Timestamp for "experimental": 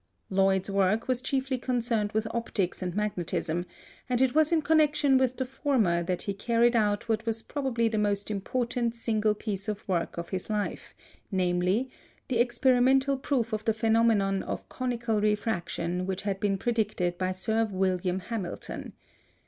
12.39-13.15